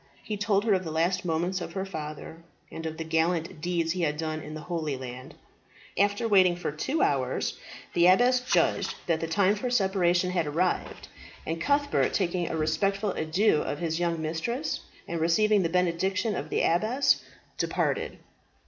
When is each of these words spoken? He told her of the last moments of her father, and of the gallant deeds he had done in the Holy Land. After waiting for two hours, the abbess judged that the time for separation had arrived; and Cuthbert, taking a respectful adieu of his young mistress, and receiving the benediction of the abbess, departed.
He 0.23 0.35
told 0.35 0.63
her 0.65 0.73
of 0.73 0.83
the 0.83 0.89
last 0.89 1.25
moments 1.25 1.61
of 1.61 1.73
her 1.73 1.85
father, 1.85 2.41
and 2.71 2.87
of 2.87 2.97
the 2.97 3.03
gallant 3.03 3.61
deeds 3.61 3.91
he 3.91 4.01
had 4.01 4.17
done 4.17 4.41
in 4.41 4.55
the 4.55 4.61
Holy 4.61 4.97
Land. 4.97 5.35
After 5.95 6.27
waiting 6.27 6.55
for 6.55 6.71
two 6.71 7.03
hours, 7.03 7.59
the 7.93 8.07
abbess 8.07 8.39
judged 8.41 8.95
that 9.05 9.19
the 9.19 9.27
time 9.27 9.53
for 9.53 9.69
separation 9.69 10.31
had 10.31 10.47
arrived; 10.47 11.07
and 11.45 11.61
Cuthbert, 11.61 12.13
taking 12.15 12.49
a 12.49 12.57
respectful 12.57 13.11
adieu 13.11 13.57
of 13.61 13.77
his 13.77 13.99
young 13.99 14.19
mistress, 14.19 14.79
and 15.07 15.21
receiving 15.21 15.61
the 15.61 15.69
benediction 15.69 16.33
of 16.33 16.49
the 16.49 16.63
abbess, 16.63 17.21
departed. 17.59 18.17